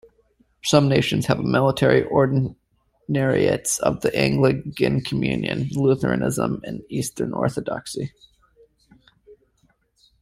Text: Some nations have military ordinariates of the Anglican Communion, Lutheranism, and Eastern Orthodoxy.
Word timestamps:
Some 0.63 0.89
nations 0.89 1.27
have 1.27 1.41
military 1.41 2.01
ordinariates 2.05 3.77
of 3.81 4.01
the 4.01 4.09
Anglican 4.15 5.01
Communion, 5.01 5.69
Lutheranism, 5.75 6.59
and 6.63 6.81
Eastern 6.89 7.33
Orthodoxy. 7.33 8.11